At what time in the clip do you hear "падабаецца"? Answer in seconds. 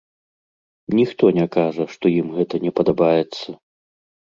2.83-3.49